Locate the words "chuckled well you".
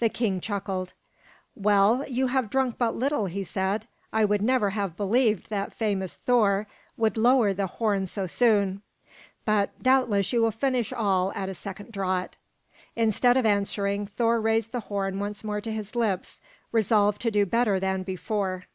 0.42-2.26